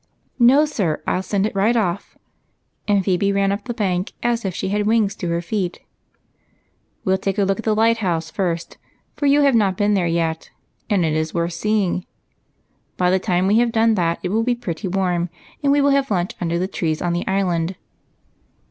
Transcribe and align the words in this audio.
"No, 0.51 0.65
sir. 0.65 1.03
I 1.05 1.11
'11 1.11 1.21
send 1.25 1.45
it 1.45 1.53
right 1.55 1.75
off," 1.75 2.17
and 2.87 3.05
Phebe 3.05 3.31
ran 3.31 3.51
up 3.51 3.65
the 3.65 3.73
bank 3.75 4.13
as 4.23 4.43
if 4.43 4.55
she 4.55 4.69
had 4.69 4.87
wings 4.87 5.13
to 5.17 5.29
her 5.29 5.43
feet." 5.43 5.77
We 7.05 7.11
'11 7.11 7.21
take 7.21 7.37
a 7.37 7.43
look 7.43 7.59
at 7.59 7.65
the 7.65 7.75
light 7.75 7.97
house 7.99 8.31
first, 8.31 8.79
for 9.15 9.27
you 9.27 9.41
have 9.41 9.53
not 9.53 9.77
been 9.77 9.93
there 9.93 10.07
yet, 10.07 10.49
and 10.89 11.05
it 11.05 11.13
is 11.13 11.35
worth 11.35 11.53
seeing. 11.53 12.07
By 12.97 13.11
the 13.11 13.19
time 13.19 13.45
we 13.45 13.59
have 13.59 13.71
done 13.71 13.93
that 13.93 14.17
it 14.23 14.29
will 14.29 14.41
be 14.41 14.55
pretty 14.55 14.87
warm, 14.87 15.29
and 15.61 15.71
we 15.71 15.81
will 15.81 15.91
have 15.91 16.09
lunch 16.09 16.33
under 16.41 16.57
the 16.57 16.67
trees 16.67 17.03
on 17.03 17.13
the 17.13 17.27
Island." 17.27 17.75